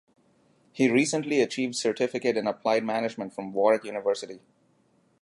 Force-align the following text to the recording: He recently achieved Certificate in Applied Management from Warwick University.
He 0.71 0.89
recently 0.89 1.41
achieved 1.41 1.75
Certificate 1.75 2.35
in 2.35 2.47
Applied 2.47 2.83
Management 2.83 3.35
from 3.35 3.53
Warwick 3.53 3.83
University. 3.83 4.41